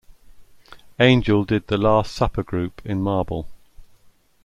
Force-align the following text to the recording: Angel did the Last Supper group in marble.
Angel 0.99 1.43
did 1.45 1.67
the 1.67 1.77
Last 1.77 2.11
Supper 2.15 2.41
group 2.41 2.81
in 2.83 3.03
marble. 3.03 3.47